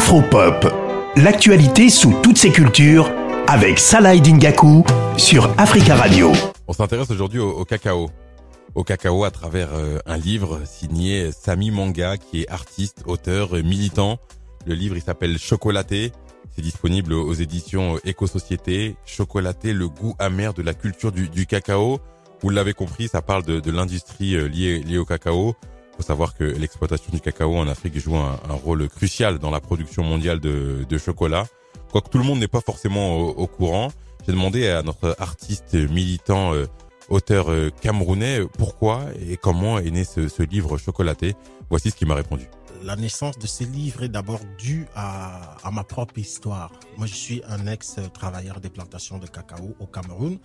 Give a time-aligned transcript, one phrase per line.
[0.00, 0.66] Afropop,
[1.16, 3.12] l'actualité sous toutes ses cultures
[3.46, 4.82] avec Salah Dingaku
[5.18, 6.32] sur Africa Radio.
[6.66, 8.08] On s'intéresse aujourd'hui au, cacao.
[8.74, 14.18] Au cacao à travers euh, un livre signé Sami Manga qui est artiste, auteur, militant.
[14.64, 16.12] Le livre il s'appelle Chocolaté.
[16.56, 18.96] C'est disponible aux éditions Éco-Société.
[19.04, 22.00] Chocolaté, le goût amer de la culture du, cacao.
[22.40, 25.54] Vous l'avez compris, ça parle de, l'industrie euh, liée, liée au cacao
[26.00, 30.02] faut savoir que l'exploitation du cacao en Afrique joue un, rôle crucial dans la production
[30.02, 31.44] mondiale de, chocolat.
[31.92, 33.92] Quoique tout le monde n'est pas forcément au, courant,
[34.26, 36.66] j'ai demandé à notre artiste militant, euh,
[37.10, 41.34] auteur euh, camerounais, pourquoi et comment est né ce, ce livre chocolaté.
[41.68, 42.46] Voici ce qu'il m'a répondu
[42.82, 46.72] la naissance de ce livre est d'abord due à, ma propre histoire.
[46.96, 50.38] Moi, je suis un ex-travailleur des plantations de cacao au Cameroun.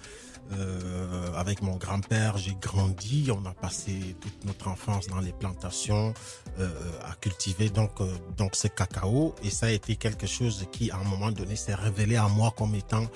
[0.51, 3.31] Euh, avec mon grand-père, j'ai grandi.
[3.31, 6.13] On a passé toute notre enfance dans les plantations
[6.59, 6.69] euh,
[7.03, 10.97] à cultiver donc euh, donc ce cacao et ça a été quelque chose qui, à
[10.97, 13.07] un moment donné, s'est révélé à moi comme étant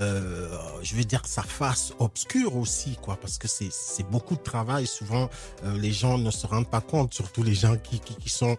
[0.00, 0.48] euh,
[0.82, 4.86] je veux dire sa face obscure aussi quoi parce que c'est c'est beaucoup de travail
[4.86, 5.30] souvent
[5.64, 8.58] euh, les gens ne se rendent pas compte surtout les gens qui qui, qui sont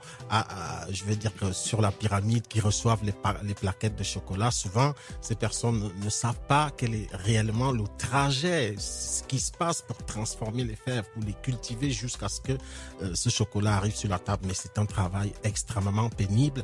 [0.89, 5.91] je veux dire sur la pyramide qui reçoivent les plaquettes de chocolat souvent ces personnes
[6.03, 10.75] ne, savent pas quel est réellement le trajet ce qui se passe pour transformer les
[10.75, 12.53] fèves pour les cultiver jusqu'à ce que
[13.01, 14.43] euh, ce chocolat arrive sur la table.
[14.47, 16.63] Mais c'est un travail extrêmement pénible.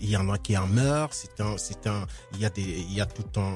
[0.00, 1.12] Il y en a qui en meurent.
[1.12, 3.54] C'est un c'est un il y a des il y a tout un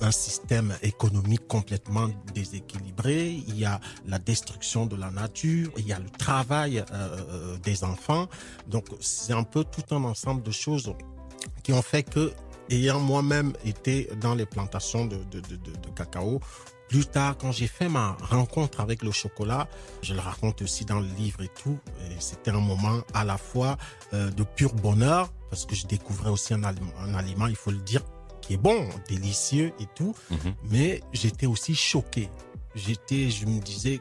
[0.00, 5.92] un système économique complètement déséquilibré, il y a la destruction de la nature, il y
[5.92, 8.28] a le travail euh, euh, des enfants.
[8.66, 10.92] Donc c'est un peu tout un ensemble de choses
[11.62, 12.32] qui ont fait que,
[12.70, 15.18] ayant moi-même été dans les plantations de,
[15.94, 16.40] cacao,
[16.88, 19.68] plus tard, quand j'ai fait ma rencontre avec le chocolat,
[20.02, 21.78] je le raconte aussi dans le livre et tout,
[22.18, 23.76] c'était un moment à la fois
[24.14, 28.02] euh, de pur bonheur, parce que je découvrais aussi un aliment, il faut le dire,
[28.48, 30.54] qui est bon, délicieux et tout, mhm.
[30.70, 32.30] mais j'étais aussi choqué.
[32.74, 34.00] J'étais, je me disais,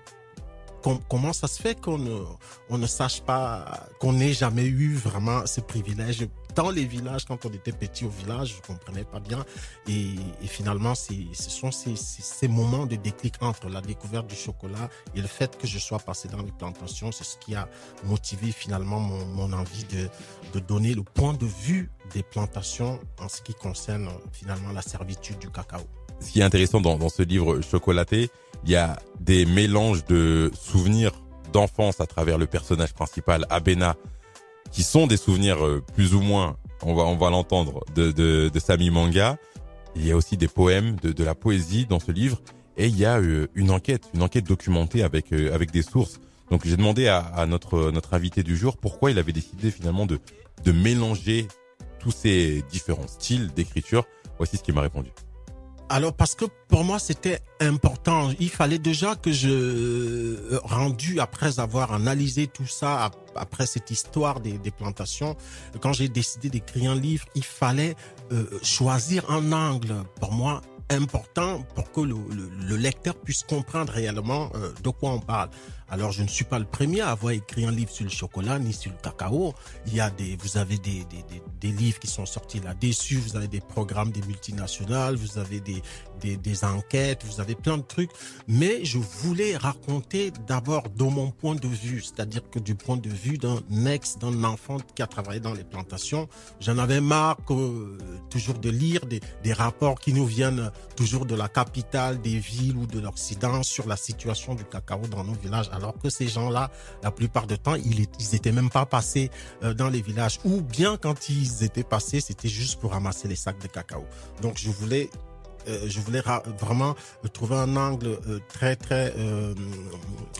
[1.10, 6.28] comment ça se fait qu'on ne, sache pas, qu'on n'ait jamais eu vraiment ce privilège?
[6.56, 9.46] Dans les villages, quand on était petit au village, je comprenais pas bien.
[9.88, 10.16] Et,
[10.46, 15.58] finalement, ce sont ces, moments de déclic entre la découverte du chocolat et le fait
[15.58, 17.12] que je sois passé dans les plantations.
[17.12, 17.70] C'est ce qui a
[18.06, 23.54] motivé finalement mon, envie de donner le point de vue des plantations en ce qui
[23.54, 25.86] concerne finalement la servitude du cacao.
[26.20, 28.30] Ce qui est intéressant dans, dans ce livre chocolaté,
[28.64, 31.12] il y a des mélanges de souvenirs
[31.54, 33.96] d'enfance à travers le personnage principal, Abena,
[34.72, 38.50] qui sont des souvenirs euh, plus ou moins, on va on va l'entendre, de, de,
[38.54, 39.38] de Sami Manga.
[39.96, 42.42] Il y a aussi des poèmes, de, de la poésie dans ce livre,
[42.76, 46.20] et il y a euh, une enquête, une enquête documentée avec euh, avec des sources.
[46.52, 50.06] Donc j'ai demandé à, à, notre notre invité du jour pourquoi il avait décidé finalement
[50.06, 50.20] de
[50.64, 51.48] de mélanger
[52.00, 54.06] tous ces différents styles d'écriture.
[54.38, 55.10] Voici ce qu'il m'a répondu.
[55.90, 58.32] Alors parce que pour moi c'était important.
[58.40, 64.42] Il fallait déjà que je euh, rendu après avoir analysé tout ça après cette histoire
[64.42, 65.38] des, plantations,
[65.80, 67.96] quand j'ai décidé d'écrire un livre, il fallait
[68.32, 72.16] euh, choisir un angle pour moi important pour que le,
[72.68, 75.50] le, lecteur puisse comprendre réellement euh, de quoi on parle.
[75.90, 78.60] Alors, je ne suis pas le premier à avoir écrit un livre sur le chocolat
[78.60, 79.54] ni sur le cacao.
[79.86, 83.16] Il y a des, vous avez des, des, des, des livres qui sont sortis là-dessus.
[83.16, 85.16] Vous avez des programmes des multinationales.
[85.16, 85.82] Vous avez des,
[86.20, 87.24] des, des, enquêtes.
[87.26, 88.12] Vous avez plein de trucs.
[88.50, 93.10] Mais je voulais raconter d'abord de mon point de vue, c'est-à-dire que du point de
[93.10, 96.28] vue d'un ex, d'un enfant qui a travaillé dans les plantations,
[96.60, 97.98] j'en avais marre que,
[98.30, 102.76] toujours de lire des, des rapports qui nous viennent toujours de la capitale, des villes
[102.76, 106.72] ou de l'Occident sur la situation du cacao dans nos villages alors que ces gens-là,
[107.04, 109.30] la plupart du temps, ils, ils étaient même pas passés
[109.64, 113.36] euh, dans les villages, ou bien quand ils étaient passés, c'était juste pour ramasser les
[113.36, 114.06] sacs de cacao.
[114.42, 115.10] Donc je voulais
[115.68, 116.22] je voulais
[116.60, 116.96] vraiment
[117.34, 119.54] trouver un angle euh, très très, euh,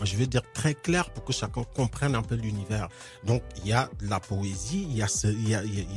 [0.02, 2.88] je vais dire très clair pour que chacun comprenne un peu l'univers.
[3.24, 5.02] Donc il y a la poésie, il y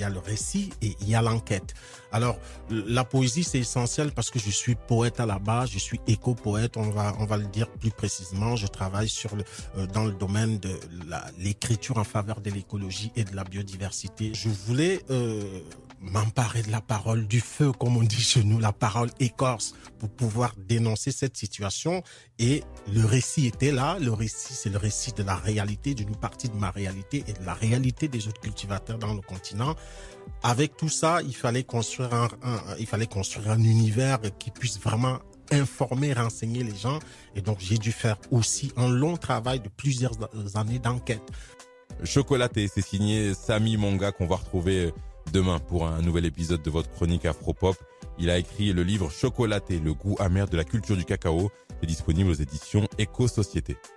[0.04, 1.74] a le récit et il y a l'enquête.
[2.12, 2.38] Alors
[2.70, 6.78] la poésie c'est essentiel parce que je suis poète à la base, je suis éco-poète,
[6.78, 8.56] on va on va le dire plus précisément.
[8.56, 9.44] Je travaille sur le
[9.94, 10.78] dans le domaine de
[11.40, 14.34] l'écriture en faveur de l'écologie et de la biodiversité.
[14.34, 15.44] Je voulais euh,
[16.02, 20.10] m'emparer de la parole du feu, comme on dit chez nous, la parole écorce, pour
[20.10, 22.04] pouvoir dénoncer cette situation.
[22.40, 23.98] Et le récit était là.
[24.00, 27.46] Le récit, c'est le récit de la réalité, d'une partie de ma réalité et de
[27.46, 29.76] la réalité des autres cultivateurs dans le continent.
[30.44, 32.30] Avec tout ça, il fallait construire un,
[32.80, 35.20] il fallait construire un univers qui puisse vraiment
[35.52, 37.00] informer, renseigner les gens.
[37.36, 40.14] Et donc, j'ai dû faire aussi un long travail de plusieurs
[40.56, 41.22] années d'enquête.
[42.04, 44.94] Chocolaté, c'est signé Sami Monga qu'on va retrouver
[45.32, 47.76] demain pour un nouvel épisode de votre chronique Afropop.
[48.20, 51.50] Il a écrit le livre Chocolaté, le goût amer de la culture du cacao.
[51.80, 53.78] C'est disponible aux éditions Éco-Société.